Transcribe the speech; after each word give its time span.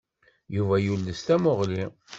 Yuba 0.55 0.75
yules 0.85 1.19
tamuɣli. 1.27 1.83